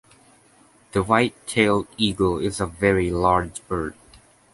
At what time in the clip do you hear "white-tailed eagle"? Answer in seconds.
1.03-2.39